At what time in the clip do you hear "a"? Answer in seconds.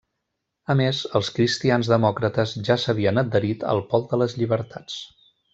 0.73-0.75